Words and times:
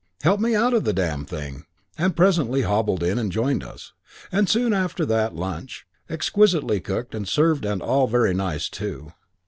Help 0.23 0.39
me 0.39 0.55
out 0.55 0.73
of 0.73 0.83
the 0.83 0.93
damn 0.93 1.25
thing'; 1.25 1.63
and 1.95 2.15
presently 2.15 2.63
hobbled 2.63 3.03
in 3.03 3.19
and 3.19 3.31
joined 3.31 3.63
us, 3.63 3.93
and 4.31 4.49
soon 4.49 4.73
after 4.73 5.05
that 5.05 5.35
lunch, 5.35 5.85
exquisitely 6.09 6.79
cooked 6.79 7.13
and 7.13 7.27
served 7.27 7.65
and 7.65 7.83
all 7.83 8.07
very 8.07 8.33
nice, 8.33 8.67
too. 8.67 9.13